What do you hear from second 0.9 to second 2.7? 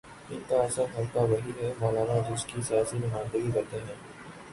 حلقہ وہی ہے، مولانا جس کی